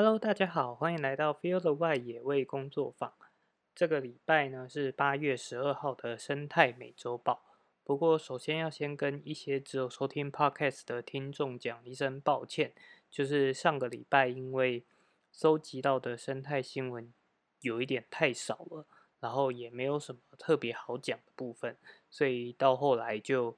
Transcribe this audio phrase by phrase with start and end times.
[0.00, 3.12] Hello，大家好，欢迎来到 Feel the 外野味工作坊。
[3.74, 7.42] 这个礼拜呢是八月十二号的生态美洲报。
[7.82, 12.72] 不过，首先要先跟一些只有收听 Podcast 的听众讲一声抱歉，
[13.10, 14.84] 就是上个礼拜因为
[15.32, 17.12] 收集到的生态新闻
[17.62, 18.86] 有一点太少了，
[19.18, 21.76] 然后也没有什么特别好讲的部分，
[22.08, 23.56] 所以到后来就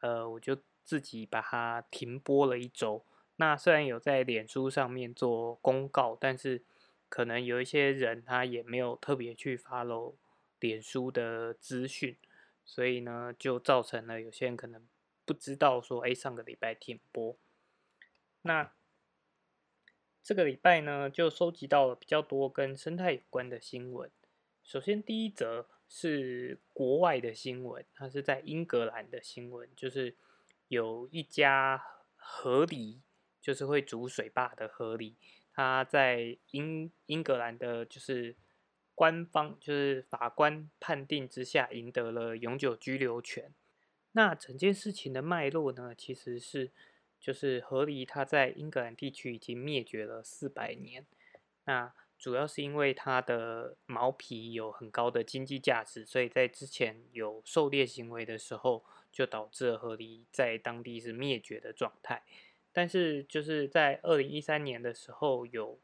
[0.00, 3.04] 呃我就自己把它停播了一周。
[3.38, 6.62] 那虽然有在脸书上面做公告，但是
[7.08, 10.14] 可能有一些人他也没有特别去 follow
[10.58, 12.16] 脸书的资讯，
[12.64, 14.88] 所以呢就造成了有些人可能
[15.26, 17.36] 不知道说，哎，上个礼拜停播。
[18.40, 18.72] 那
[20.22, 24.10] 这个礼拜呢就收集到了比较多跟生态有关的新闻。
[24.64, 30.16] 首先第一则是国外的新闻，它是在英格兰的新闻，就是
[30.68, 31.82] 有一家
[32.16, 33.00] 河狸。
[33.46, 35.14] 就是会煮水坝的河狸，
[35.52, 38.34] 它在英英格兰的，就是
[38.92, 43.54] 官方就是法官判定之下，赢得了永久居留权。
[44.10, 46.72] 那整件事情的脉络呢，其实是
[47.20, 51.06] 就是河狸它在英格兰地区已经灭绝了四百年。
[51.66, 62.24] 那主要是因为它的毛皮有很高的经济价值，所以在之前有狩猎行为的时候，就导致了河狸在当地是灭绝的状态。
[62.76, 65.80] 但是就是在二零一三年的时候，有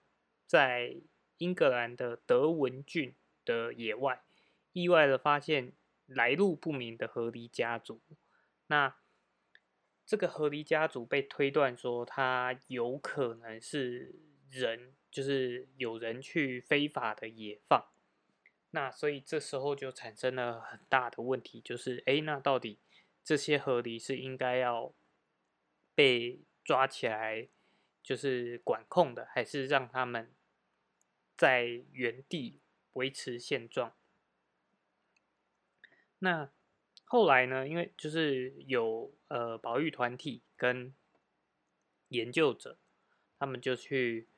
[0.47, 0.95] 在
[1.39, 3.15] 英格兰的德文郡
[3.47, 4.23] 的野外，
[4.75, 5.73] 意外的发现
[6.05, 8.03] 来路不明的河狸家族。
[8.67, 8.95] 那
[10.05, 14.15] 这个河狸家族被推断说，它有可能是
[14.51, 17.87] 人，就是有人去非法的野放。
[18.73, 22.81] 那所以这时候就产生了很大的问题，就是哎，那到底
[23.25, 24.93] 这些河狸是应该要
[25.95, 26.42] 被？
[26.64, 27.48] 抓起来
[28.02, 30.33] 就是管控的，还是让他们
[31.36, 32.61] 在原地
[32.92, 33.95] 维持现状？
[36.18, 36.50] 那
[37.05, 37.67] 后来呢？
[37.67, 40.95] 因为就是有呃保育团体跟
[42.08, 42.79] 研究者，
[43.39, 44.29] 他们就去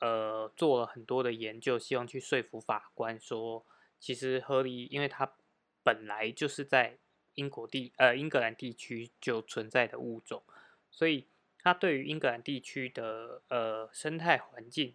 [0.00, 3.66] 呃做了很多的研究，希望去说服法官说，
[3.98, 5.34] 其实河狸因为它
[5.82, 6.98] 本来就是在
[7.34, 10.42] 英国地呃英格兰地区就存在的物种，
[10.90, 11.26] 所以。
[11.64, 14.94] 它对于英格兰地区的呃生态环境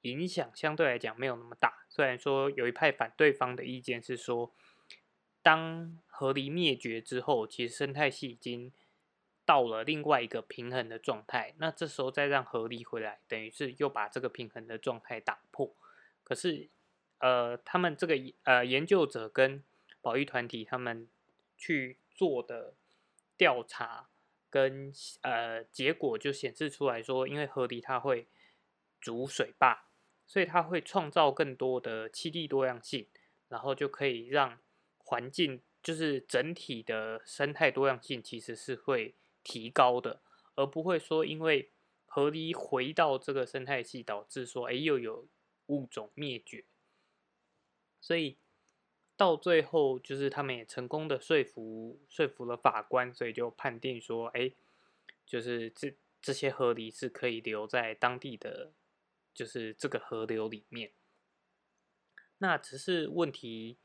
[0.00, 1.84] 影响相对来讲没有那么大。
[1.90, 4.54] 虽然说有一派反对方的意见是说，
[5.42, 8.72] 当河狸灭绝之后，其实生态系已经
[9.44, 11.54] 到了另外一个平衡的状态。
[11.58, 15.76] 那这时候再让河狸回来，等于是又把这个平衡的状态打破。
[16.24, 16.70] 可是，
[17.18, 18.14] 呃，他们这个
[18.44, 19.62] 呃研究者跟
[20.00, 21.06] 保育团体他们
[21.58, 22.72] 去做的
[23.36, 24.08] 调查。
[24.50, 24.92] 跟
[25.22, 28.26] 呃结果就显示出来说，因为河狸它会
[29.00, 29.86] 筑水坝，
[30.26, 33.06] 所以它会创造更多的栖地多样性，
[33.48, 34.58] 然后就可以让
[34.98, 40.22] 环境就是整体的生态多样性其实是会提高的，
[40.54, 41.70] 而不会说因为
[42.06, 45.26] 河狸回到这个生态系导致说哎又有
[45.66, 46.64] 物种灭绝，
[48.00, 48.36] 所以。
[49.18, 54.52] 到最后，就是他们也成功的说服说服了法官，所以就判定说，哎，
[55.26, 55.92] 就是这
[56.22, 58.70] 这些河狸是可以留在当地的，
[59.34, 60.92] 就是这个河流里面。
[62.38, 63.78] 那只是问题，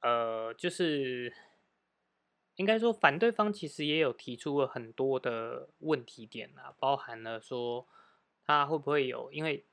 [0.00, 1.34] 呃，就是
[2.54, 7.88] 应该说反对方其实也有提出了很多的问题点啊，包含了说
[8.46, 9.64] 它会不会有，因为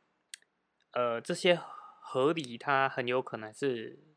[0.94, 1.54] 呃这些
[2.02, 4.09] 河狸它很有可能是。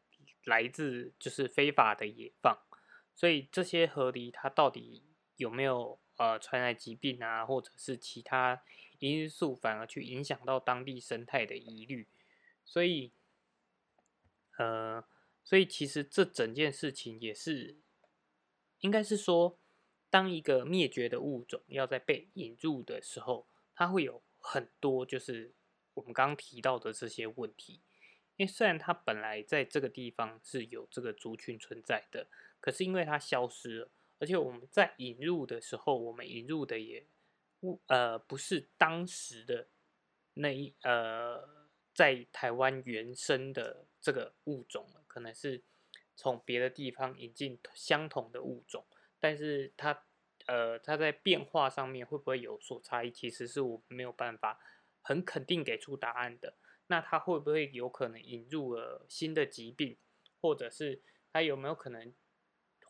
[0.44, 2.58] 来自就是非法的野放，
[3.14, 5.04] 所以这些河狸它到底
[5.36, 8.62] 有没有呃传染疾病啊，或者是其他
[8.98, 12.08] 因素，反而去影响到当地生态的疑虑？
[12.64, 13.12] 所以，
[14.58, 15.04] 呃，
[15.44, 17.76] 所以其实这整件事情也是，
[18.80, 19.58] 应该是说，
[20.10, 25.54] 当一个灭绝的物种要在被引入的时候，它会有很多就是
[25.94, 27.80] 我们刚刚提到的这些问题。
[28.36, 32.26] 因为虽然它本来在这个地方是有这个族群存在的，
[32.60, 37.06] 可是因为它消失了，而且我们在引入的时候，我们引入的也
[37.60, 39.68] 不呃不是当时的
[40.34, 45.62] 那一呃在台湾原生的这个物种了，可能是
[46.16, 48.86] 从别的地方引进相同的物种，
[49.20, 50.04] 但是它
[50.46, 54.58] 呃它在变化上面会不会有所差异，其实是我没有办法
[55.02, 56.54] 很肯定给出答案的。
[56.86, 59.96] 那它会不会有可能引入了新的疾病，
[60.40, 61.02] 或者是
[61.32, 62.12] 它有没有可能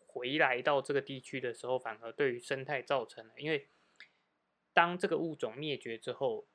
[0.06, 3.34] 回来到这个地区的时候，反而对于生态造成了？
[3.38, 3.68] 因为
[4.72, 6.46] 当这个物种灭绝之后，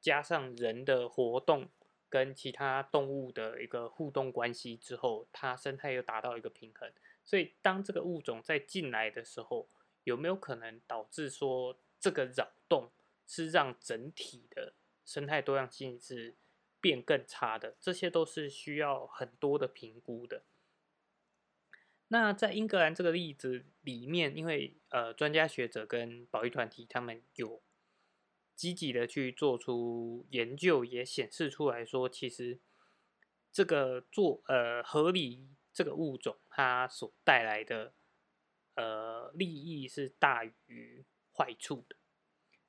[0.00, 1.68] 加上人的活动
[2.08, 6.92] 跟其他动物的一个互动关系之后，它生态又达到一个平衡。
[7.24, 9.68] 所以当这个物种再进来的时候，
[10.04, 12.90] 有没有可能导致说这个扰动
[13.26, 16.34] 是让整体的生态多样性是
[16.82, 17.76] 变更差的？
[17.80, 20.42] 这些都是需要很多的评估的。
[22.08, 27.62] 那在英格兰这个例子里面，因为呃专家学者跟保育团体他们有
[28.54, 32.60] 积极的去做出研究，也显示出来说，其实
[33.50, 37.94] 这个做呃合理这个物种它所带来的
[38.74, 41.96] 呃利益是大于坏处的，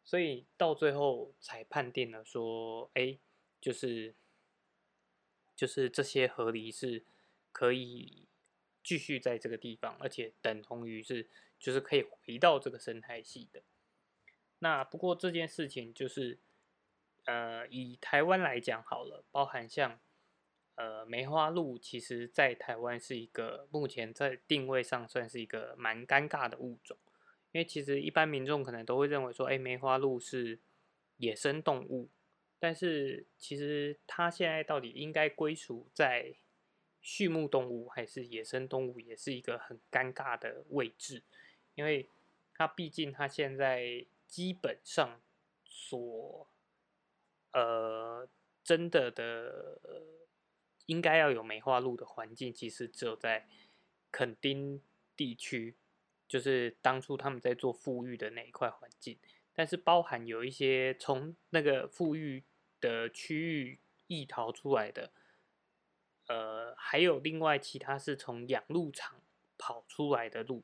[0.06, 3.20] 所以到最后才判定了说，哎，
[3.64, 4.14] 就是
[5.56, 7.04] 就是这些河狸是
[7.52, 8.28] 可以。
[8.86, 13.64] 继续在这个地方，而且等同于是就是可以回到这个生态系的。
[14.60, 16.38] 那不过这件事情就是，
[17.24, 20.02] 呃，以台湾来讲好了，包含像
[20.76, 26.98] 呃梅花鹿，其实在台湾是一个目前在定位上算是一个蛮尴尬的物种，
[27.54, 30.60] 因为其实一般民众可能都会认为说，哎，梅花鹿是
[31.16, 32.10] 野生动物，
[32.64, 36.36] 但是其实它现在到底应该归属在？
[37.06, 41.22] 畜牧动物还是野生动物，也是一个很尴尬的位置，
[41.76, 42.08] 因为
[42.54, 45.20] 它毕竟它现在基本上
[45.66, 46.48] 所
[47.52, 48.26] 呃
[48.64, 49.82] 真的的
[50.86, 53.50] 应该要有梅花鹿的环境，其实只有在
[54.10, 54.82] 垦丁
[55.18, 55.76] 地区，
[56.26, 59.18] 就是当初他们在做富裕的那一块环境，
[59.54, 62.42] 但是包含有一些从那个富裕
[62.84, 65.12] 的区域异逃出来的。
[66.28, 69.22] 呃，还有另外其他是从养鹿场
[69.58, 70.64] 跑出来的鹿，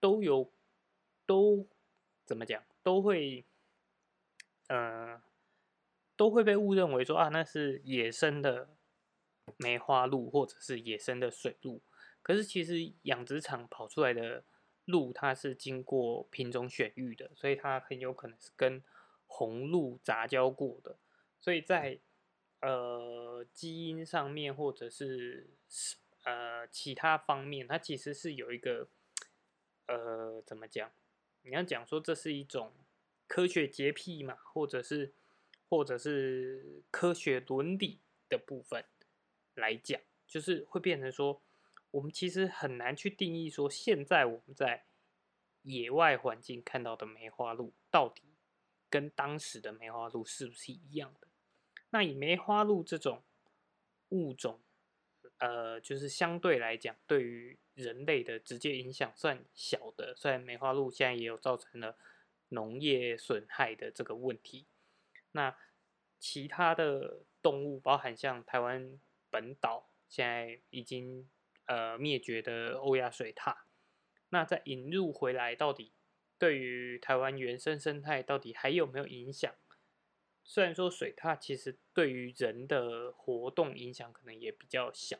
[0.00, 0.52] 都有
[1.24, 1.68] 都
[2.24, 3.44] 怎么讲，都会
[4.66, 5.22] 呃
[6.16, 8.68] 都会被误认为说啊，那是野生的
[9.56, 11.80] 梅花鹿或者是野生的水鹿。
[12.22, 14.44] 可是其实养殖场跑出来的
[14.84, 18.82] 鹿，它是经过品种选育的，所以它很有可能是跟
[19.26, 20.96] 红鹿杂交过的，
[21.40, 22.00] 所以在。
[22.60, 25.48] 呃，基因上面或者是
[26.24, 28.88] 呃其他方面，它其实是有一个
[29.86, 30.90] 呃怎么讲？
[31.42, 32.72] 你要讲说这是一种
[33.28, 35.12] 科学洁癖嘛，或者是
[35.68, 38.84] 或者是科学伦理的部分
[39.54, 41.40] 来讲，就是会变成说，
[41.92, 44.86] 我们其实很难去定义说，现在我们在
[45.62, 48.24] 野外环境看到的梅花鹿，到底
[48.90, 51.27] 跟当时的梅花鹿是不是一样的？
[51.90, 53.22] 那以梅花鹿这种
[54.10, 54.60] 物种，
[55.38, 60.14] 呃，就是相对来讲，对于人类的直接影响算小的。
[60.14, 61.96] 虽然梅花鹿现在也有造成了
[62.50, 64.66] 农业损害的这个问题，
[65.32, 65.56] 那
[66.18, 69.00] 其他的动物，包含像台湾
[69.30, 71.28] 本岛现在已经
[71.66, 73.56] 呃灭绝的欧亚水獭，
[74.30, 75.92] 那再引入回来，到底
[76.38, 79.54] 对于台湾原生生态到底还有没有影响？
[80.50, 85.18] 虽然说水獭其实对于人的活动影响可能也比较小，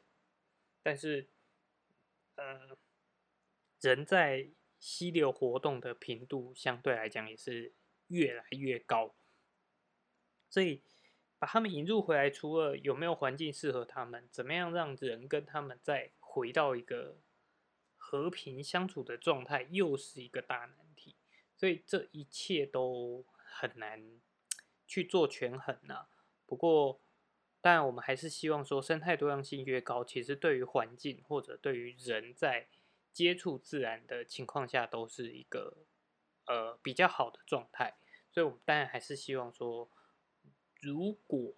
[0.82, 1.28] 但是，
[2.36, 2.78] 呃，
[3.82, 4.48] 人在
[4.78, 7.74] 溪流活动的频度相对来讲也是
[8.06, 9.14] 越来越高，
[10.48, 10.82] 所以
[11.38, 17.18] 把他们引入回来，除了有没有环境适合他们，怎么样让人跟他们再回到一个
[17.98, 21.16] 和平相处的状态，又是一个大难题。
[21.54, 24.22] 所以这一切都很难。
[24.88, 26.08] 去做权衡呢？
[26.46, 27.00] 不过，
[27.60, 32.68] 当然我们还是希望说，生态多样性越高，其实对于环境或者对于人在
[33.12, 35.76] 接触自然的情况下，都是一个
[36.46, 37.98] 呃比较好的状态。
[38.30, 39.90] 所以，我们当然还是希望说，
[40.80, 41.54] 如果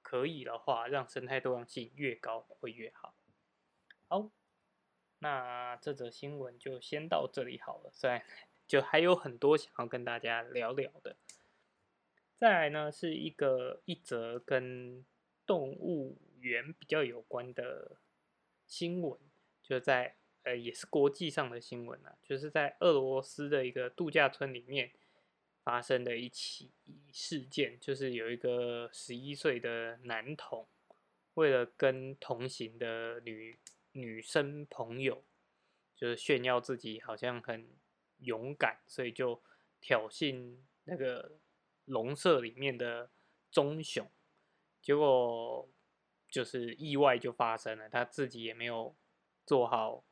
[0.00, 3.14] 可以的话，让生态多样性越高会越好。
[4.08, 4.30] 好，
[5.18, 7.90] 那这则新闻就先到这里好了。
[7.92, 8.24] 虽然
[8.66, 11.16] 就还有很多想要跟大家聊聊的。
[12.42, 15.06] 再来呢，是一个一则跟
[15.46, 17.98] 动物园比较有关的
[18.66, 19.16] 新闻，
[19.62, 24.90] 就在呃也是国际上的新闻啊，就是在俄罗斯的一个度假村里面
[25.62, 26.72] 发生的一起
[27.12, 30.66] 事件，就是有一个十一岁的男童，
[31.34, 33.56] 为了跟同行的女
[33.92, 35.22] 女生朋友，
[35.94, 37.68] 就是炫耀自己好像很
[38.18, 39.40] 勇敢，所以就
[39.80, 41.38] 挑衅那个。
[41.92, 43.10] 笼舍里面的
[43.50, 44.10] 棕熊，
[44.80, 45.68] 结果
[46.30, 48.96] 就是意外就发生了，他自己也没有
[49.44, 50.02] 做好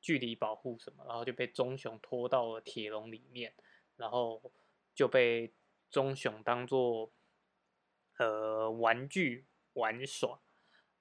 [0.00, 3.54] 距离保护什么，然后就被棕熊拖到了铁笼里面，
[3.96, 4.50] 然后
[4.94, 5.52] 就被
[5.90, 7.12] 棕熊当做
[8.16, 10.40] 呃玩具玩耍，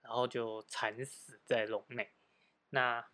[0.02, 2.12] 然后就惨死在笼内。
[2.72, 3.08] 那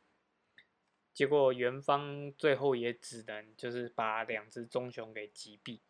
[1.14, 5.82] 结果元方最后也只能就是把两只棕熊给击毙。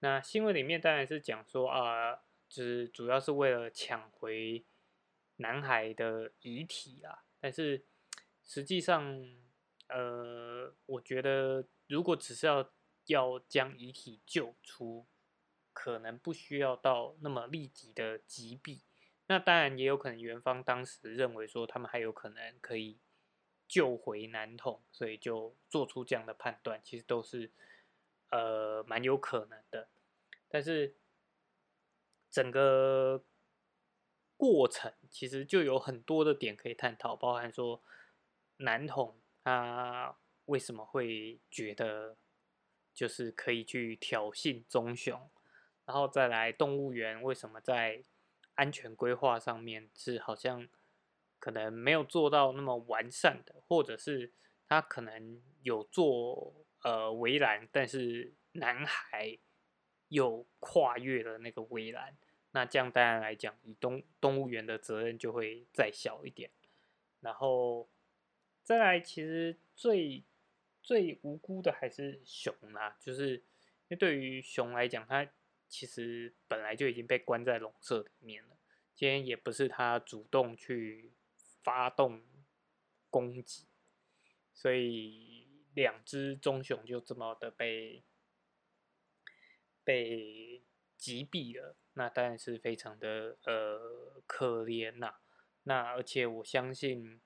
[0.00, 2.14] 那新闻里面当然是讲说啊，
[2.48, 4.64] 就是主要是为了抢回
[5.36, 7.84] 男孩的遗体啊，但是
[8.44, 9.24] 实际上，
[9.88, 12.70] 呃，我觉得如果只是要
[13.06, 15.06] 要将遗体救出，
[15.72, 18.80] 可能不需要到那么立即的击毙。
[19.26, 22.98] 那当然也有可能元方当时认为说他们还有可能可以。
[23.68, 27.50] 救回男童，所以就做出这样的判断，其实都是
[28.30, 29.88] 呃蛮有可能的。
[30.48, 30.94] 但是
[32.30, 33.24] 整个
[34.36, 37.82] 过程其实就有很多的点可以探讨，包含说
[38.58, 40.16] 男童他
[40.46, 42.16] 为什么会觉得
[42.94, 45.30] 就是可以去挑衅棕熊，
[45.84, 48.04] 然后再来动物园为什么在
[48.54, 50.68] 安全规划上面是好像。
[51.38, 54.32] 可能没有做到那么完善的，或者是
[54.66, 59.36] 他可能有做呃围栏，但是男孩
[60.08, 62.16] 又跨越了那个围栏，
[62.52, 66.48] 那这样当然来讲，以动动物园的责任就会再小一点。
[67.20, 67.88] 然后
[68.62, 70.22] 再来，其实最
[70.80, 73.42] 最无辜的还是熊啦，就是因
[73.88, 75.28] 为对于熊来讲，它
[75.66, 78.56] 其实本来就已经被关在笼舍里面了，
[78.94, 81.12] 今天也不是它主动去。
[81.66, 82.22] 发动
[83.10, 83.66] 攻击，
[84.54, 85.35] 所以
[85.76, 88.02] 两只棕熊就这么的被
[89.84, 90.64] 被
[90.96, 91.76] 击毙了。
[91.92, 95.18] 那当然是非常的呃可怜呐。
[95.64, 97.20] 那而且我相信，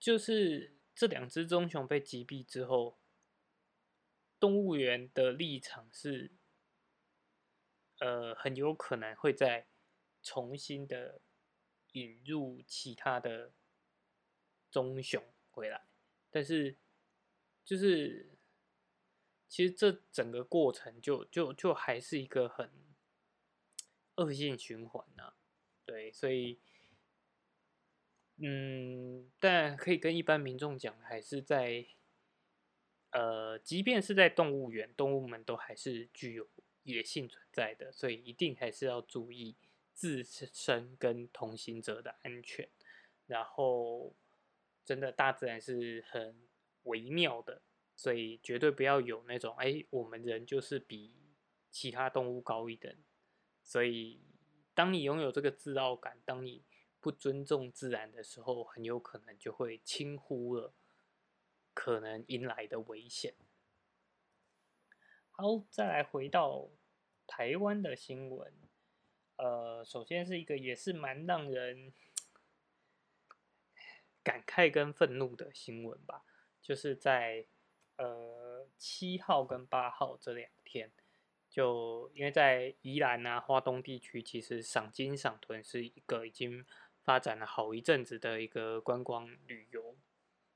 [0.00, 2.98] 就是这两只棕熊被击毙之后，
[4.40, 6.32] 动物园的立场是
[8.00, 9.68] 呃很有可能会在
[10.22, 11.22] 重新的。
[11.94, 13.52] 引入其他的
[14.68, 15.86] 棕熊回来，
[16.28, 16.76] 但是
[17.64, 18.36] 就是
[19.48, 22.70] 其实这整个过程就就就还是一个很
[24.16, 25.32] 恶性循环呐，
[25.84, 26.60] 对，所以
[28.36, 31.86] 嗯，但可以跟一般民众讲，还是在
[33.10, 36.48] 呃，即便是在动物园，动物们都还是具有
[36.82, 39.56] 野性存在的，所以一定还是要注意。
[39.96, 42.68] 自身跟同行者的安全，
[43.28, 44.12] 然后
[44.84, 46.48] 真的大自然是很
[46.84, 47.62] 微妙的，
[47.94, 51.14] 所以绝对不要有那种哎，我们人就是比
[51.70, 52.96] 其他动物高一等。
[53.62, 54.20] 所以
[54.74, 56.64] 当你拥有这个自傲感，当你
[57.00, 60.72] 不尊重自然的时候，很有可能就会轻忽了
[61.72, 63.34] 可能迎来的危险。
[65.30, 66.70] 好，再来回到
[67.26, 68.52] 台湾的新闻。
[69.36, 71.92] 呃，首先是一个也是蛮让人
[74.22, 76.24] 感慨跟愤怒的新闻吧，
[76.64, 77.44] 就是在
[77.98, 80.90] 呃七号跟八号这两天，
[81.50, 86.64] 就因为在宜兰啊、花东地区，其实赏金赏豚是一个已经
[87.02, 89.94] 发展了好一阵子的一个观光旅游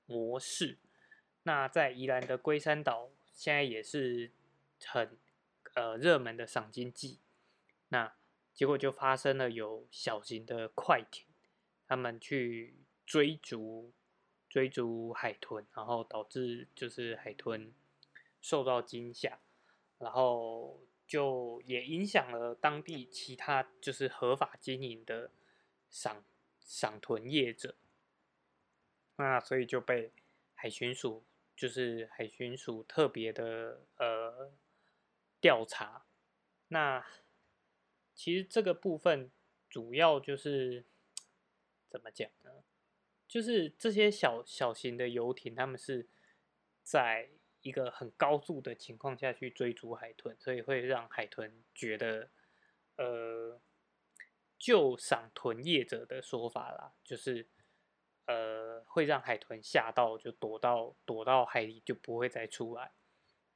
[0.07, 0.79] 模式。
[1.43, 4.33] 那在宜兰的龟山岛，现在也是
[4.87, 5.19] 很
[5.75, 7.21] 呃热门的赏金季。
[7.89, 8.15] 那
[8.55, 11.27] 结果就发生了有小型的快艇，
[11.87, 13.93] 他们去追逐
[14.49, 17.73] 追逐海豚，然后导致就是海豚
[18.41, 19.39] 受到惊吓，
[19.99, 25.31] 然后就也影响了当地其他就是合法经营的
[25.91, 26.25] 赏
[26.61, 27.77] 赏豚业者，
[29.17, 30.13] 那所以就被
[30.55, 31.25] 海巡署
[31.57, 34.53] 就是海巡署特别的呃
[35.41, 36.07] 调查，
[36.69, 37.07] 那。
[38.21, 39.31] 其实这个部分
[39.71, 40.85] 主要就是
[41.89, 42.51] 怎么讲呢？
[43.29, 46.09] 就是这些小小型的游艇，他们是
[46.83, 47.29] 在
[47.61, 52.31] 一个很高速的情况下去追逐海豚，所以会让海豚觉得，
[52.97, 53.61] 呃，
[54.59, 57.47] 就赏豚业者的说法啦，就是
[58.27, 62.93] 呃会让海豚吓到，就躲到躲到海里，就不会再出来。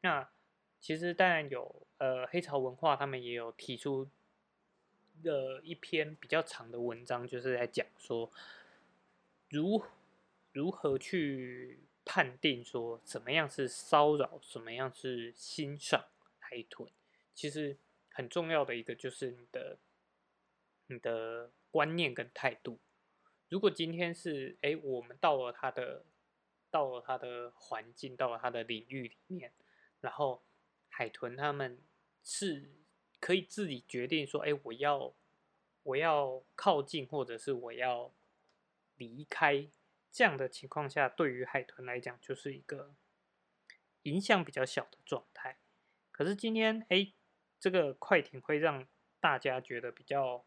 [0.02, 0.30] 那
[0.78, 4.10] 其实当然有，呃，黑潮文化他们也有提出。
[5.22, 8.28] 的一篇比较长的文章，就是在讲说，
[9.52, 9.84] 如
[10.50, 16.06] 如何去判定说怎么样是骚扰，怎么样是欣赏
[16.38, 16.90] 海豚。
[17.34, 17.76] 其实
[18.10, 19.78] 很重要的一个就是你的
[20.86, 22.78] 你的观念跟态度。
[23.50, 26.04] 如果今天是哎，我们到了他的
[26.70, 29.52] 到了他的环境，到了他的领域里面，
[30.00, 30.42] 然后
[30.88, 31.78] 海豚他们
[32.24, 32.70] 是。
[33.20, 35.14] 可以自己决定说，哎，我要
[35.84, 38.12] 我要靠近，或者是我要
[39.02, 39.68] 离开，
[40.12, 42.94] 这样的情况下，对于海豚来讲，就是一个
[44.02, 45.58] 影响比较小的状态。
[46.12, 47.12] 可是今天，哎，
[47.58, 48.86] 这个快艇会让
[49.18, 50.44] 大家觉得比较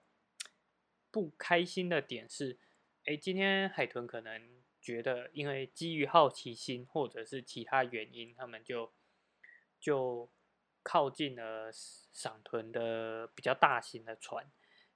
[1.12, 2.58] 不开心的点是，
[3.04, 8.94] 哎，今天海豚可能觉得，因为基于好奇心或者是其他原因，他们就
[9.80, 10.32] 就
[10.84, 14.52] 靠近了赏豚的比较大型的船，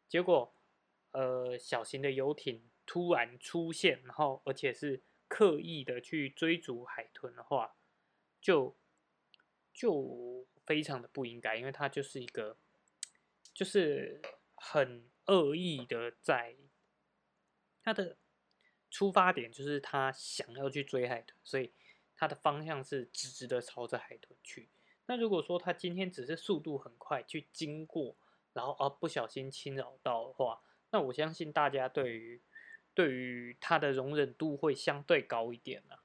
[0.07, 0.53] 结果，
[1.11, 7.75] 呃，小型的游艇突然出现，然后而且是刻意的去追逐海豚的话，
[8.41, 8.75] 就
[9.71, 10.47] 就。
[10.69, 12.55] 非常的不应该，因为他就是一个，
[13.55, 14.21] 就是
[14.53, 16.55] 很恶意的，在
[17.81, 18.15] 他的
[18.91, 21.73] 出发点就是他想要去追海豚，所以
[22.15, 24.69] 他的方向是直直的朝着海豚去。
[25.07, 28.15] 那如果说他今天只是速度很快去经过，
[28.53, 32.39] 然后啊不小心侵扰到的话，那我相信大家对于
[32.93, 36.03] 对于他的容忍度会相对高一点啊。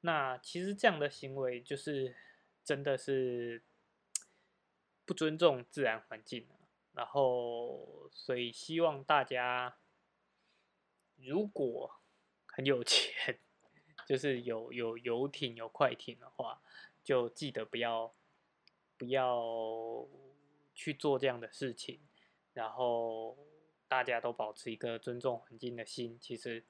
[0.00, 2.16] 那其实这样的行为就是
[2.64, 3.62] 真的是。
[5.08, 6.48] 不尊重自然环境
[6.90, 9.76] 然后所以希望大家
[11.14, 12.00] 如果
[12.44, 13.38] 很有钱，
[14.04, 16.60] 就是有有游艇有快艇的话，
[17.04, 18.16] 就记得不要
[18.98, 20.08] 不要
[20.74, 22.00] 去做这样的事情，
[22.52, 23.38] 然后
[23.88, 26.64] 大家都保持一个尊重环境的心，其实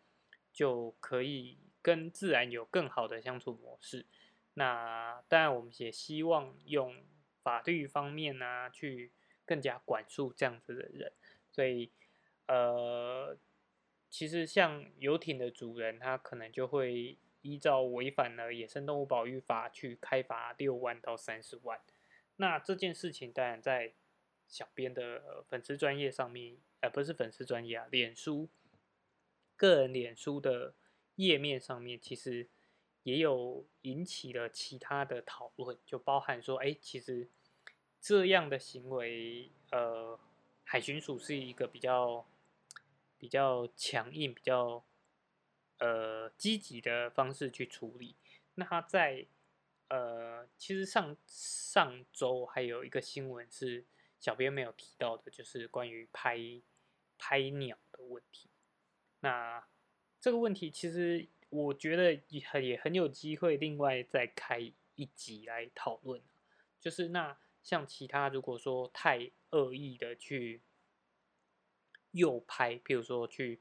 [0.52, 4.06] 就可以跟自然有更好的相处模式。
[4.54, 7.04] 那当然，我们也希望用。
[7.46, 9.12] 法律方面呢，去
[9.44, 11.12] 更加管束这样子的人，
[11.48, 11.92] 所以，
[12.48, 13.38] 呃，
[14.10, 21.80] 其实像游艇的主人，他可能就会依照违反了野生动物保育法去开罚六万到三十万。
[22.34, 23.94] 那这件事情当然在
[24.48, 28.48] 小编的粉丝专业上面，呃，不是粉丝专业啊，脸书
[29.56, 30.74] 个人脸书的
[31.16, 32.48] 页面上面，其实。
[33.06, 37.28] 也有引起了其他的讨论，就包含说，哎，其实
[38.00, 40.18] 这样的行为，呃，
[40.64, 42.26] 海巡署是一个比较
[43.16, 44.84] 比较强硬、比较
[45.78, 48.16] 呃积极的方式去处理。
[48.56, 49.24] 那他在
[49.86, 53.84] 呃，其实上上周还有一个新闻是
[54.26, 56.36] 小编没有提到的，就是关于拍
[57.16, 58.50] 拍鸟的问题。
[59.20, 59.64] 那
[60.20, 61.28] 这个问题其实。
[61.48, 66.20] 我觉得也很也很有机会，另外再开一集来讨论。
[66.80, 70.60] 就是那像其他如果说太恶意的去
[72.10, 73.60] 诱拍，譬如说去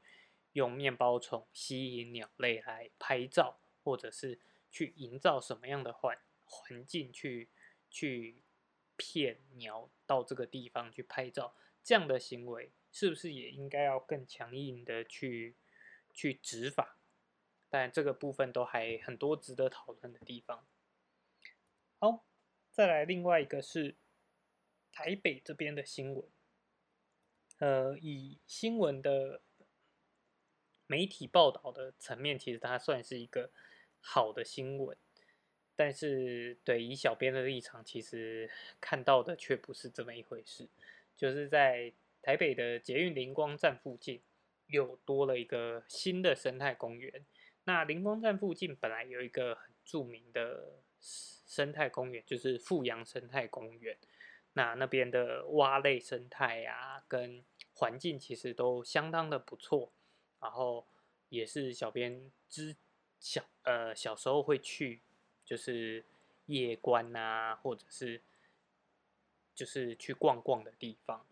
[0.54, 4.40] 用面包虫吸引鸟类来拍照，或者是
[4.72, 7.48] 去营造什么样的环环境去
[7.88, 8.42] 去
[8.96, 15.56] 骗鸟到这个地方去拍照，这样的行为是不是也应该要更强硬的去
[16.14, 16.98] 去执法？
[17.68, 20.66] 但这个部分都还很多值得讨论的地方。
[21.98, 22.24] 好，
[22.70, 23.96] 再来另外一个是
[24.92, 26.30] 台北这边的新闻。
[27.58, 29.42] 呃，以新闻的
[30.86, 33.50] 媒体报道的层面，其实它算是一个
[34.00, 34.96] 好的新闻。
[35.76, 40.66] 但是，对以小编的立场，其实看到的却不是这么一回事。
[41.14, 44.22] 就是在台北的捷运灵光站附近，
[44.66, 47.24] 又多了一个新的生态公园。
[47.64, 53.96] 那灵光站附近本来有一个很著名的生态公园，就是富阳生态公园。
[54.54, 59.92] 那那边的蛙类生态啊，跟环境其实都相当的不错。
[60.40, 60.86] 然后
[61.28, 62.76] 也是小编之
[63.18, 65.00] 小呃小时候会去，
[65.46, 66.04] 就是
[66.44, 68.20] 夜观啊，或者是
[69.54, 71.26] 就是去逛逛的地方。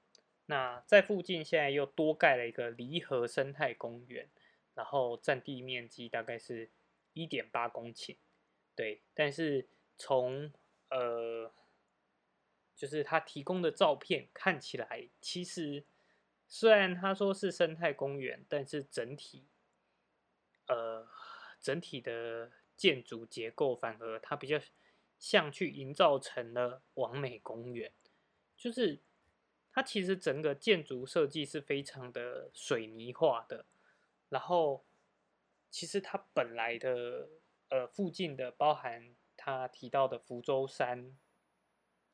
[0.47, 4.27] 那在附近现在又多盖了一个离河生态公园。
[4.77, 6.69] 然后占地面积大概是
[7.13, 8.17] 一点八公顷，
[8.75, 10.53] 对，但是从
[10.91, 11.53] 呃，
[12.75, 15.85] 就是他提供的照片看起来，其实
[16.49, 19.45] 虽然他说是生态公园，但是整体
[20.67, 21.07] 呃
[21.61, 24.61] 整体的建筑结构反而它比较
[25.19, 27.93] 像去营造成了完美公园，
[28.57, 29.01] 就是
[29.73, 33.67] 它其实整个建筑设计是非常的水泥化的。
[34.29, 34.85] 然后，
[35.71, 37.29] 其实它本来的
[37.69, 41.17] 呃附近的包含他提到的福州山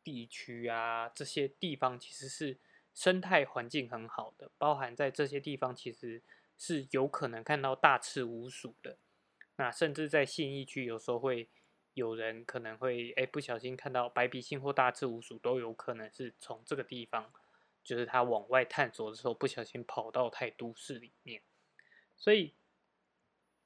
[0.03, 2.59] 地区啊，这些地方其实是
[2.92, 6.23] 生态环境很好的，包含在这些地方其实
[6.59, 8.99] 是有可能看到大赤鼯鼠的。
[9.61, 11.46] 那甚至在信义区有时候会
[11.92, 17.31] 有人可能会哎不小心看到白鼻星或大赤鼯鼠，都有可能是从这个地方，
[17.85, 21.42] 就是他往外探索的时候不小心跑到太都市里面，
[22.16, 22.55] 所以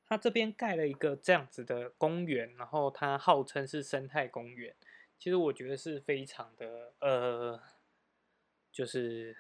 [0.05, 4.75] 他这边盖了一个这样子的公园，然后它号称是生态公园，
[5.17, 7.63] 其实我觉得是非常的呃，
[8.73, 9.37] 就是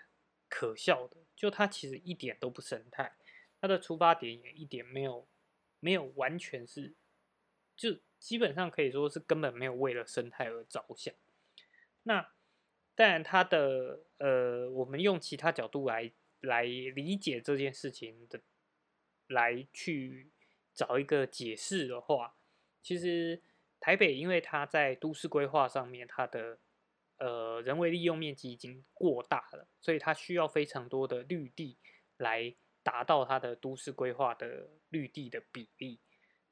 [0.48, 3.16] 可笑的，就它其实一点都不生态，
[3.60, 5.26] 它的出发点也一点没有
[5.84, 6.94] 没有完全是
[7.76, 7.98] 就。
[8.24, 11.14] 基本上可以说是根本没有为了生态而着想。
[12.04, 12.26] 那
[12.94, 18.40] 当然，它的呃，我们用其他角度来来理解这件事情的，
[19.26, 20.30] 来去
[20.72, 22.38] 找一个解释的话，
[22.80, 23.42] 其实
[23.78, 26.58] 台北因为它在都市规划上面，它的
[27.18, 31.76] 呃人为利用面积已经过大了，所以它需要非常多的绿地
[32.16, 35.98] 来达到它的都市规划的绿地的比例，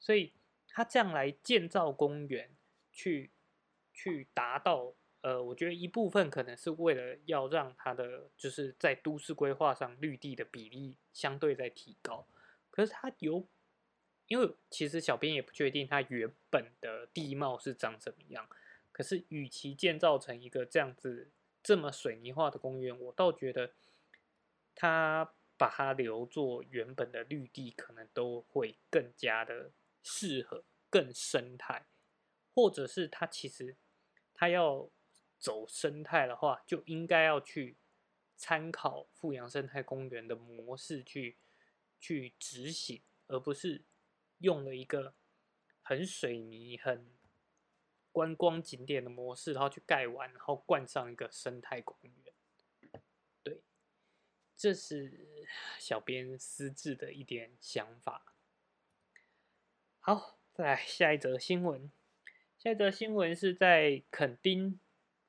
[0.01, 0.33] 所以。
[0.75, 2.57] 他这样来建造公园，
[2.91, 3.31] 去
[3.93, 12.27] 去达到呃，我觉得一部分可能是为了要让它的就是在都市规划上绿地的比例相对在提高。
[12.71, 13.47] 可是它有，
[14.29, 18.49] 因为其实小编也不确定它原本的地貌是长什么样。
[18.93, 21.31] 可是与其建造成一个这样子
[21.63, 23.75] 这么水泥化的公园，我倒觉得
[24.75, 29.71] 它把它留作原本的绿地，可能都会更加的。
[30.05, 31.87] 适合更生态，
[32.53, 33.77] 或者是它其实
[34.35, 34.91] 它要
[35.39, 37.77] 走生态的话，就应该要去
[38.37, 41.39] 参考富阳生态公园的模式去
[42.01, 43.85] 去执行，而不是
[44.39, 45.15] 用了一个
[45.83, 47.15] 很水泥、很
[48.11, 52.22] 观光景点的模式，然后去盖完，然后冠上一个生态公园。
[54.63, 58.37] 这是小编私自的一点想法。
[59.99, 61.91] 好，再来下一则新闻。
[62.61, 64.79] 下一则新闻是在垦丁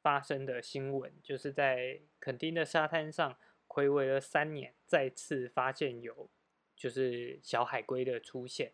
[0.03, 3.35] 发生的新闻，就是在垦丁的沙滩上，
[3.67, 6.29] 暌违了三年，再次发现有
[6.75, 8.73] 就是小海龟的出现。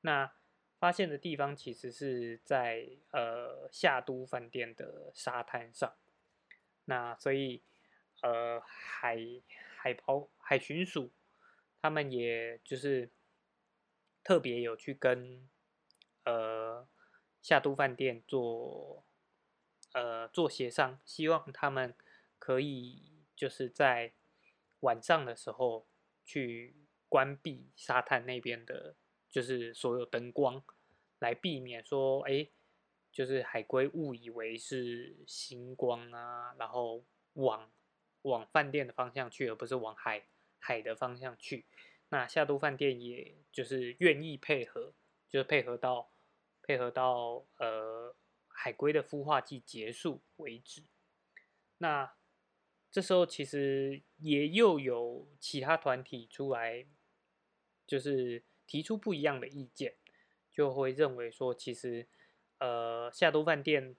[0.00, 0.32] 那
[0.78, 5.94] 发现的地方其实是在呃夏都饭店的沙滩上。
[6.86, 7.60] 那所以
[8.22, 9.18] 呃海
[9.82, 11.10] 海豹海巡署
[11.80, 13.10] 他们也就是。
[14.24, 15.50] 特别有去跟
[16.22, 16.86] 呃
[17.40, 19.04] 夏都饭店做
[19.94, 21.92] 呃做协商，希望他们
[22.38, 24.12] 可以就是在
[24.78, 25.88] 晚上的时候
[26.24, 26.76] 去
[27.08, 28.94] 关闭沙滩那边的，
[29.28, 30.62] 就是所有灯光，
[31.18, 32.46] 来避免说哎，
[33.10, 37.68] 就是海龟误以为是星光啊，然后往
[38.22, 40.24] 往饭店的方向去，而不是往海
[40.58, 41.66] 海的方向去。
[42.08, 44.92] 那夏都饭店也就是愿意配合，
[45.28, 46.10] 就是配合到
[46.62, 48.14] 配合到呃
[48.48, 50.84] 海龟的孵化季结束为止。
[51.78, 52.14] 那
[52.90, 56.86] 这时候其实也又有其他团体出来，
[57.86, 59.96] 就是提出不一样的意见，
[60.50, 62.06] 就会认为说，其实
[62.58, 63.96] 呃夏都饭店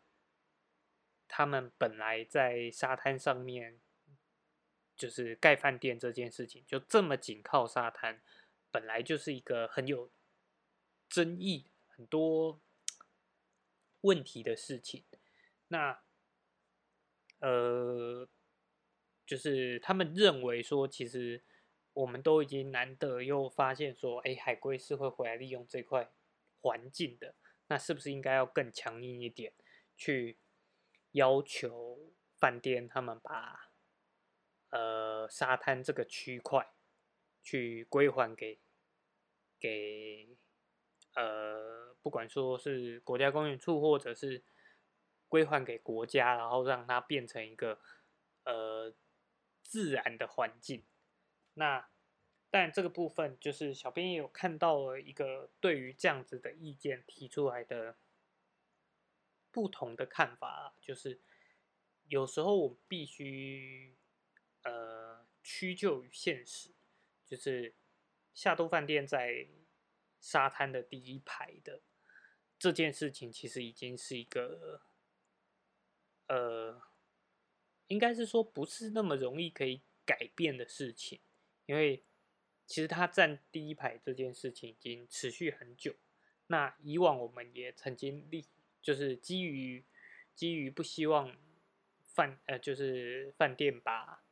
[1.27, 3.81] 他们本来在沙滩上面。
[4.95, 8.21] 就是盖饭店这件事情，就这么紧靠沙滩，
[8.71, 10.11] 本来就是一个很有
[11.09, 12.61] 争议、很多
[14.01, 15.03] 问题的事情。
[15.69, 16.03] 那
[17.39, 18.29] 呃，
[19.25, 21.43] 就是他们认为说，其实
[21.93, 26.11] 我们都已经难得又发现说，哎，海龟是会回来利用这块
[26.61, 27.35] 环境的，
[27.67, 29.53] 那是不是应该要更强硬一点，
[29.97, 30.37] 去
[31.11, 33.72] 要求饭店他们把？
[34.73, 36.73] 呃，沙滩这个区块
[37.43, 38.59] 去归还给
[39.59, 40.35] 给
[41.13, 44.43] 呃，不管说是国家公园处，或者是
[45.29, 47.79] 归还给国家，然后让它变成一个
[48.45, 48.95] 呃
[49.61, 50.83] 自然的环境。
[51.53, 51.87] 那
[52.49, 57.95] 但这个部分就是小编也有看到了一个对于这样子的意见提出来的
[59.51, 61.21] 不同的看法，就是
[62.07, 63.95] 有时候我们必须。
[64.63, 66.71] 呃，屈就于现实，
[67.25, 67.73] 就是
[68.33, 69.47] 夏都饭店在
[70.19, 71.81] 沙滩的第一排的
[72.57, 74.81] 这件事情，其实已经是一个
[76.27, 76.81] 呃，
[77.87, 81.19] 应该是说不是那么容易可以改变的事情，
[81.65, 82.03] 因为
[82.65, 85.95] 其实他占第一排这件事情已经持续很久。
[86.47, 88.45] 那以往我们也曾经立，
[88.81, 89.83] 就是基于
[90.33, 91.35] 基于不希望
[92.01, 94.22] 饭呃，就是饭店把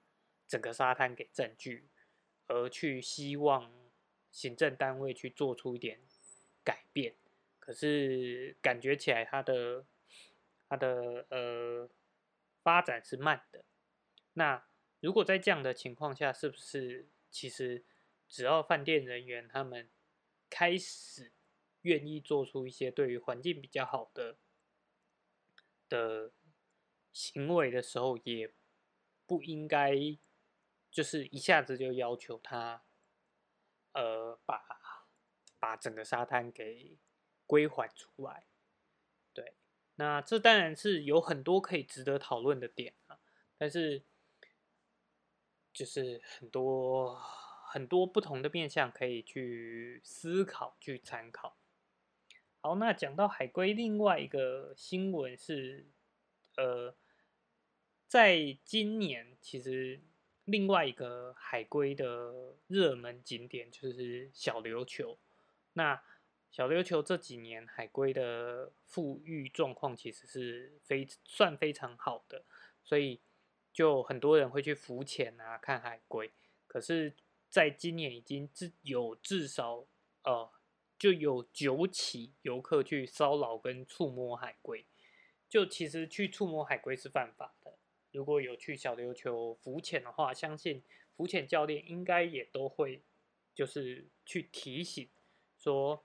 [0.52, 1.88] 整个沙滩给占据，
[2.48, 3.72] 而去希望
[4.30, 6.02] 行政单位去做出一点
[6.62, 7.16] 改变。
[7.58, 9.86] 可是感觉起来它的
[10.68, 11.90] 它的呃
[12.62, 13.64] 发展是慢的。
[14.34, 14.68] 那
[15.00, 17.86] 如果在这样的情况下，是不是其实
[18.28, 19.90] 只要饭店人员他们
[20.50, 21.32] 开始
[21.84, 24.38] 愿意做出一些对于环境比较好的
[25.88, 26.34] 的
[27.14, 28.52] 行为的时候，也
[29.26, 29.96] 不应该
[30.92, 32.84] 就是一下子就要求他
[33.94, 34.62] 呃把
[35.58, 37.00] 把整个沙滩给
[37.48, 38.46] 归还出来？
[39.34, 39.56] 对，
[39.96, 43.20] 那这当然是有很多可以值得讨论的点啊，
[43.58, 44.04] 但是。
[45.74, 51.56] 就是很多很多不同的面向可以去思考、去参考。
[52.60, 55.88] 好，那讲到海龟，另外一个新闻是，
[56.58, 56.94] 呃，
[58.06, 60.02] 在今年其实
[60.52, 65.18] 另外一个海龟的热门景点就是小琉球。
[65.74, 66.04] 那
[66.52, 72.44] 小琉球这几年海龟的富裕状况其实是非算非常好的，
[72.84, 73.22] 所以。
[73.74, 76.30] 就很多人会去浮潜啊，看海龟。
[76.68, 77.16] 可是，
[77.50, 79.86] 在今年已经至有至少
[80.24, 80.52] 呃，
[81.00, 84.86] 就有九起游客去骚扰跟触摸海龟。
[85.48, 87.78] 就其实去触摸海龟是犯法的。
[88.12, 90.84] 如果有去小琉球浮潜的话，相信
[91.16, 93.04] 浮潜教练应该也都会
[93.54, 95.10] 就是去提醒
[95.58, 96.04] 说，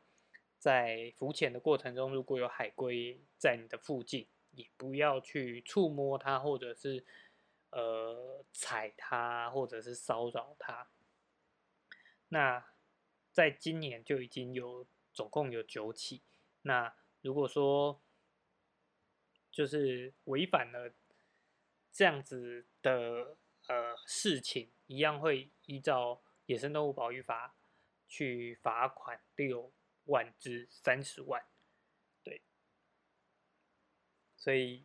[0.58, 7.04] 在浮潜的过程中，如果有海龟在你的附近，也不要去触摸它，或者是。
[7.70, 10.88] 呃，踩它或者是骚扰它，
[12.28, 12.64] 那
[13.32, 16.22] 在今年就已经有总共有九起。
[16.62, 18.00] 那如果说
[19.50, 20.94] 就是违反了
[21.96, 27.48] 这样子的呃事情，一样会依照《野生动物保育法》
[28.06, 29.72] 去罚款六
[30.04, 31.42] 万至三十万。
[32.22, 32.42] 对，
[34.36, 34.84] 所以。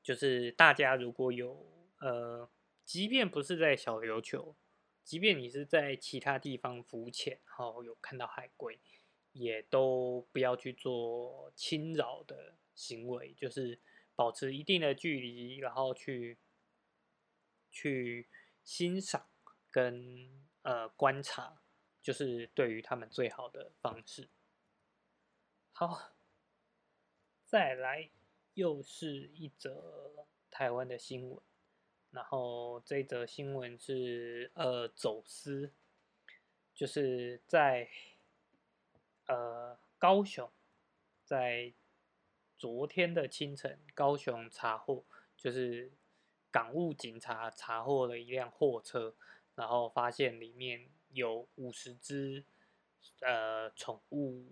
[0.00, 1.66] 就是大家如果有
[1.98, 2.48] 呃，
[2.82, 4.56] 即便不是在小琉球，
[5.04, 8.80] 即便你是在其他地方浮潜，然后有看到海龟，
[9.32, 13.78] 也都不要去做侵扰的行为，就是
[14.18, 16.38] 保持一定的距离，然后去
[17.70, 18.28] 去
[18.64, 19.28] 欣赏
[19.70, 21.62] 跟呃观察，
[22.02, 24.28] 就是对于他们最好的方式。
[25.70, 26.16] 好，
[27.44, 28.10] 再来。
[28.54, 31.40] 又是一则台湾的新闻，
[32.10, 35.72] 然后这则新闻是呃走私，
[36.74, 37.88] 就是在
[39.28, 40.50] 呃高雄，
[41.24, 41.72] 在
[42.58, 45.04] 昨天的清晨，高雄查获，
[45.36, 45.92] 就是
[46.50, 49.14] 港务警察查获了一辆货车，
[49.54, 52.44] 然后发现里面有五十只
[53.20, 54.46] 呃宠物，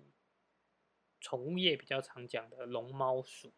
[1.21, 3.53] 宠物业比较常讲的龙猫鼠。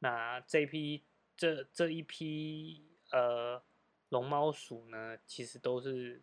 [0.00, 1.02] 那这批
[1.34, 3.62] 这这一批呃
[4.10, 6.22] 龙猫鼠呢，其实都是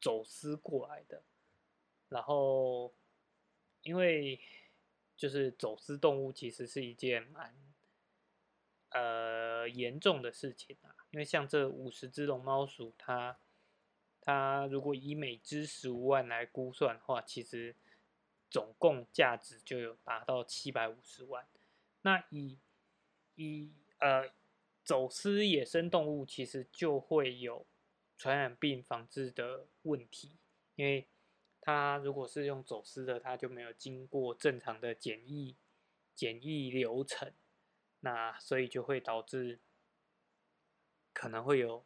[0.00, 1.24] 走私过来的。
[2.08, 2.92] 然后，
[3.82, 4.40] 因为
[5.20, 7.54] 就是走私动物其实是一件蛮
[8.88, 10.96] 呃严重的事情啊。
[11.10, 13.38] 因为像这五十只龙猫鼠，它
[14.22, 17.76] 它如果以每只十五万来估算的话，其实
[18.48, 21.46] 总共价值就有达到七百五十万。
[22.00, 22.58] 那以
[23.34, 24.30] 以呃，
[24.82, 27.66] 走私野生动物其实就会有
[28.16, 30.38] 传染病防治的问题，
[30.76, 31.06] 因为
[31.60, 35.56] 它如果是用走私的，它就没有经过正常的检疫
[36.14, 37.32] 检疫流程，
[38.00, 39.60] 那所以就会导致
[41.12, 41.84] 可能会有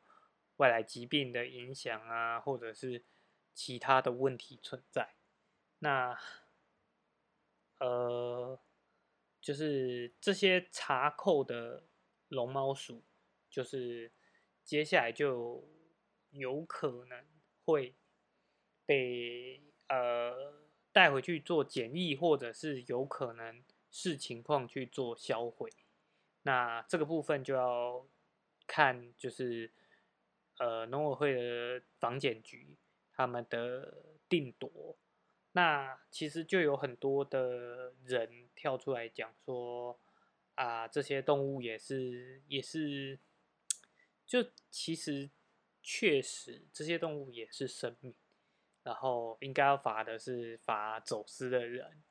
[0.57, 3.05] 外来疾病的影响啊，或者是
[3.53, 5.15] 其他的问题存在。
[5.79, 6.19] 那
[7.79, 8.61] 呃。
[9.45, 11.85] 就是这些查扣的
[12.29, 13.05] 龙猫鼠，
[13.51, 14.11] 就是
[14.65, 15.69] 接下来就
[16.31, 17.27] 有可能
[17.63, 17.95] 会
[18.87, 20.55] 被呃
[20.93, 25.71] 带回去做检疫，或者是有可能视情况去做销毁。
[26.43, 28.07] 那这个部分就要
[28.67, 29.73] 看就是
[30.59, 32.77] 呃农委会的防检局
[33.13, 34.97] 他们的定夺。
[35.53, 40.01] 那其实就有很多的人跳出来讲说，
[40.57, 43.21] 啊，这些动物也是也是，
[44.27, 45.31] 就其实
[45.81, 48.15] 确实这些动物也是生命，
[48.85, 52.05] 然后应该要罚的是罚走私的人，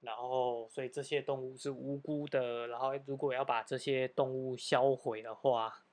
[0.00, 5.86] 然后所以这些动物是无辜的，然后如果要把这些动物销毁的话，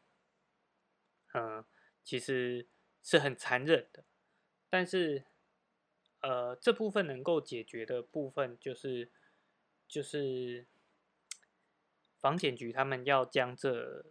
[1.33, 1.63] 嗯，
[2.03, 2.67] 其实
[3.01, 4.03] 是很残忍的，
[4.69, 5.23] 但是。
[6.19, 9.11] 呃，这部分能够解决的部分就是
[9.87, 10.65] 就是
[12.17, 14.03] 防检局他们要将这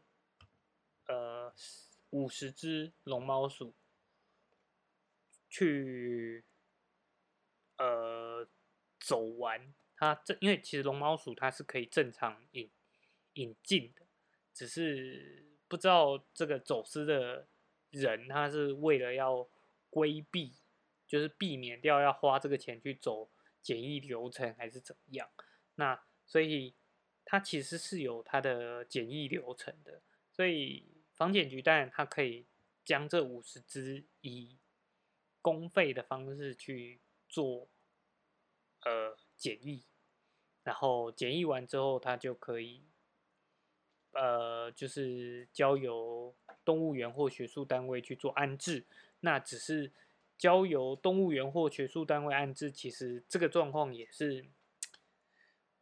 [1.08, 1.52] 呃
[2.10, 3.74] 五十只龙猫鼠
[5.56, 6.44] 去
[7.78, 8.46] 呃
[9.00, 9.72] 走完。
[9.96, 12.70] 它这因为其实龙猫鼠它是可以正常引
[13.32, 14.02] 引进的，
[14.52, 17.48] 只是不知道这个走私的
[17.90, 19.48] 人他是为了要
[19.88, 20.56] 规避，
[21.06, 23.30] 就是避免掉要花这个钱去走
[23.62, 25.30] 检疫流程还是怎么样。
[25.76, 26.74] 那所以
[27.24, 32.46] 它其实是有它的检疫流程的，所以防检局当然它可以
[32.84, 34.58] 将这五十只以
[35.46, 37.68] 公费的方式去做，
[38.80, 39.16] 呃。
[39.38, 39.84] 检疫，
[40.62, 42.82] 然后检疫完之后，他就可以，
[44.12, 48.86] 呃，就是交由动物园或学术单位去做安置。
[49.20, 49.92] 那只是
[50.38, 54.46] 交由动物园或学术单位安置，其实这个状况也是，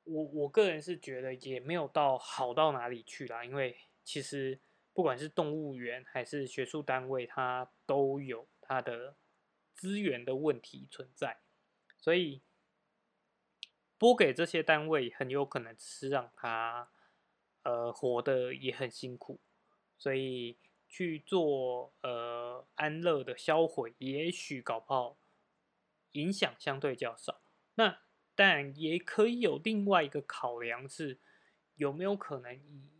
[0.02, 3.44] 我我个人是觉得也没有到好到哪里去啦。
[3.44, 4.58] 因为其实
[4.92, 9.14] 不管是动物园还是学术单位，它都有它的
[9.74, 11.40] 资源的问题存在，
[11.98, 12.42] 所以。
[13.96, 16.90] 拨给这些单位，很有可能是让他，
[17.62, 19.40] 呃，活得也很辛苦，
[19.96, 20.58] 所以
[20.88, 25.16] 去做呃安乐的销毁，也许搞不好
[26.12, 27.40] 影响相对较少。
[27.76, 28.02] 那
[28.34, 31.18] 但也可以有另外一个考量是，
[31.76, 32.90] 有没有可能以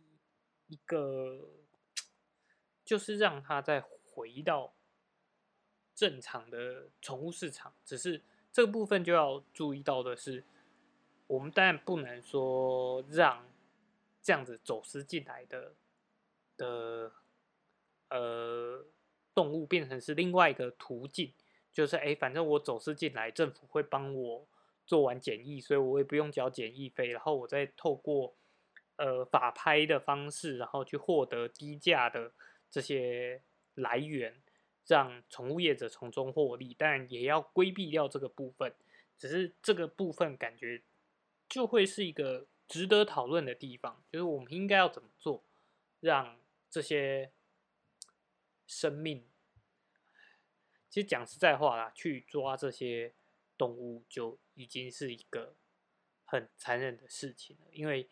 [0.67, 1.49] 一个，
[2.83, 4.73] 就是让他再回到
[5.95, 10.43] 正常的宠物市场，只是这部分就要注意到的是。
[11.27, 13.49] 我们当然不能说让
[14.21, 15.73] 这样子走私进来的
[16.55, 17.11] 的
[18.11, 18.85] 呃
[19.33, 21.33] 动物变成是另外一个途径，
[21.73, 24.47] 就是哎，反正我走私进来，政府会帮我
[24.85, 28.35] 做完检疫，所以我也不用交检疫费，然后我再透过
[28.97, 32.31] 呃法拍的方式，然后去获得低价的
[32.69, 33.41] 这些
[33.73, 34.39] 来源，
[34.87, 38.75] 让宠物业者从中获利，但也要规避掉这个部分，
[39.17, 40.83] 只是这个部分感觉。
[41.47, 45.43] 就会是一个值得讨论的地方，就是我们应该要怎么做，
[45.99, 46.39] 让
[46.71, 47.31] 这些
[48.65, 49.23] 生命，
[50.89, 53.13] 其实讲实在话啦，去抓这些
[53.55, 55.55] 动物就已经是一个
[56.25, 57.67] 很残忍的事情了。
[57.71, 58.09] 因为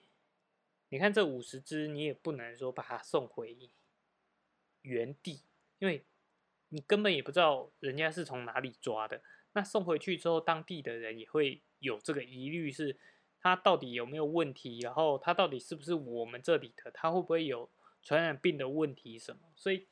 [0.89, 3.71] 你看这五十只，你也不能说把它送回
[4.83, 5.41] 原地，
[5.79, 6.05] 因为
[6.73, 9.21] 你根本也不知道人家是从哪里抓的。
[9.53, 12.99] 那送回去之后，当地的人也会有这个疑虑是。
[13.45, 14.79] 它到底有没有问题？
[14.79, 16.89] 然后它到底是不是我们这里的？
[16.91, 17.69] 它会不会有
[18.01, 19.41] 传染病的问题什么？
[19.53, 19.85] 所以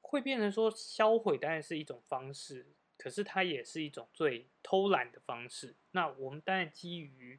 [0.00, 5.76] 会变成说销毁当然是一种方式，可是它也是一种最偷懒的方式。
[5.90, 7.38] 那我们当然基于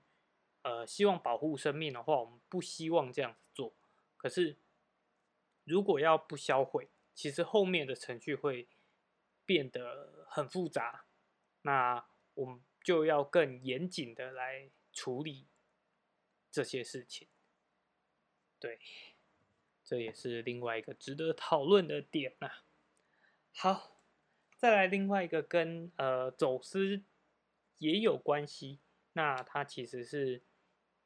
[0.62, 3.74] 呃希望保护生命的话，我们不希望这样子做。
[4.18, 4.56] 可是
[5.64, 8.68] 如果要不销毁，其实后面的程序会
[9.46, 11.06] 变得很复杂。
[11.62, 14.70] 那我们就要更严谨的来。
[14.94, 15.48] 处理
[16.52, 17.30] 这些事情，
[18.60, 18.78] 对，
[19.86, 22.52] 这也是另外一个值得讨论的点呐。
[23.54, 24.02] 好，
[24.58, 27.04] 再来另外一个跟呃走私
[27.78, 28.80] 也有关系，
[29.14, 30.44] 那它其实是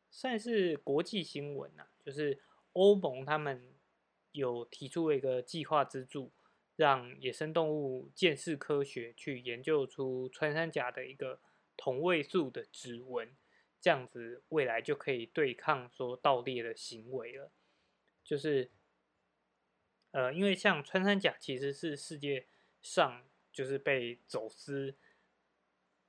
[0.09, 2.41] 算是国际新闻呐，就是
[2.73, 3.71] 欧盟他们
[4.35, 6.31] 有提出了一个计划资助，
[6.75, 11.39] 让野生动物见识科学去研究出穿山甲的一个
[11.75, 13.35] 同位素的指纹。
[13.81, 17.51] 这样子未来就可以对抗说盗猎的行为了，
[18.23, 18.71] 就是，
[20.09, 22.47] 呃，因为像穿山甲其实是世界
[22.81, 24.95] 上就是被走私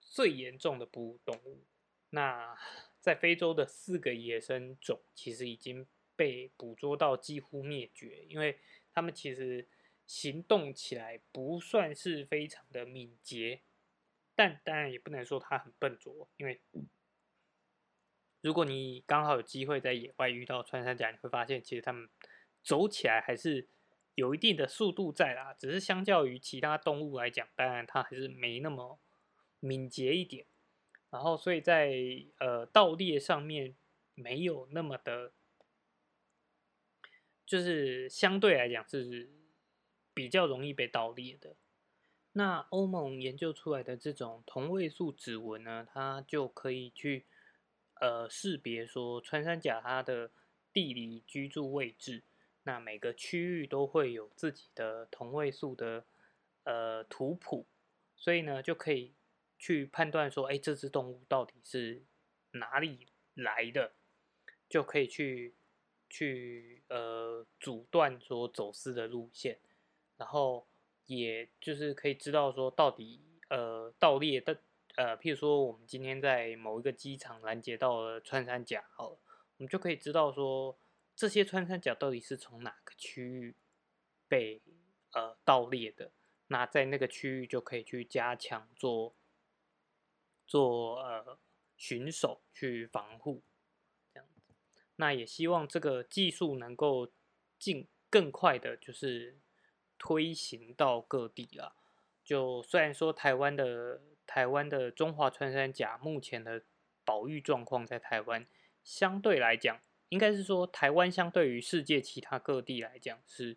[0.01, 1.67] 最严重的哺乳动物，
[2.09, 2.57] 那
[2.99, 5.87] 在非洲的四个野生种其实已经
[6.17, 8.59] 被捕捉到几乎灭绝，因为
[8.93, 9.69] 它们其实
[10.07, 13.61] 行动起来不算是非常的敏捷，
[14.35, 16.61] 但当然也不能说它很笨拙，因为。
[18.43, 22.09] 如果你刚好有机会在野外遇到穿山甲，你会发现其实它们
[22.63, 23.67] 走起来还是
[24.15, 29.01] 有一定的速度在啦，只是相较于其他动物来讲，当然它还是没那么
[29.59, 30.47] 敏捷一点。
[31.11, 31.93] 然后所以在
[32.39, 33.75] 呃盗猎上面
[34.15, 35.33] 没有那么的，
[37.47, 39.31] 就是相对来讲是
[40.13, 41.57] 比较容易被盗猎的。
[42.33, 47.25] 那欧盟研究出来的这种同位素指纹呢，它就可以去。
[47.99, 50.31] 呃，识别说穿山甲它的
[50.71, 52.25] 地理居住位置，
[52.65, 56.05] 那每个区域都会有自己的同位素的
[56.65, 57.67] 呃图谱，
[58.15, 59.15] 所以呢就可以
[59.59, 62.05] 去判断说，哎，这只动物到底是
[62.51, 63.95] 哪里来的，
[64.69, 65.55] 就可以去
[66.09, 69.59] 去呃阻断说走私的路线，
[70.17, 70.67] 然后
[71.07, 74.61] 也就是可以知道说到底呃盗猎的
[74.97, 79.19] 呃，譬如说我们今天在某一个机场拦截到了穿山甲，好，我
[79.59, 80.79] 们就可以知道说
[81.15, 83.55] 这些穿山甲到底是从哪个区域
[84.29, 84.63] 被
[85.13, 86.13] 呃盗猎的，
[86.47, 89.15] 那在那个区域就可以去加强做。
[90.49, 91.37] 做呃
[91.77, 93.43] 巡守去防护，
[94.97, 97.11] 那也希望这个技术能够
[97.59, 99.39] 尽更快的，就是
[99.99, 101.75] 推行到各地啊。
[102.25, 106.63] 就虽然说台湾的台湾的中华穿山甲目前的
[107.05, 108.47] 保育状况在台湾
[108.83, 113.57] 相对来讲，应该是说台湾相对于世界其他各地来讲是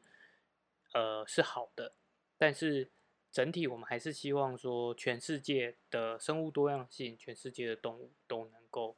[0.94, 1.94] 呃是好的，
[2.38, 2.92] 但是。
[3.32, 8.98] 整体我们还是希望说，全世界的生物多样性，全世界的动物都能够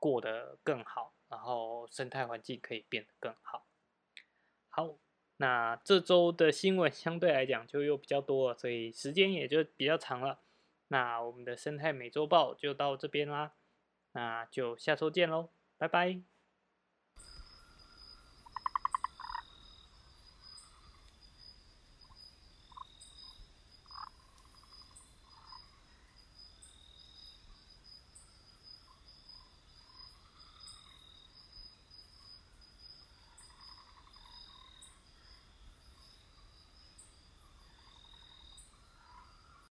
[0.00, 3.66] 过得更好，然后生态环境可以变得更好。
[4.68, 4.96] 好，
[5.36, 10.40] 那这周的新闻相对来讲就又比较多了，所以时间也就比较长了。
[10.88, 13.52] 那我们的生态美洲豹就到这边啦，
[14.12, 16.29] 那就下周见喽，拜拜。